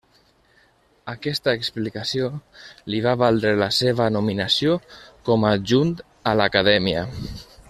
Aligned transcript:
Aquesta 1.11 1.53
explicació 1.59 2.31
li 2.93 3.03
va 3.09 3.13
valdre 3.27 3.53
la 3.65 3.69
seva 3.83 4.09
nominació 4.19 4.77
com 5.29 5.47
a 5.51 5.55
adjunt 5.61 5.97
a 6.33 6.39
l'Acadèmia. 6.41 7.07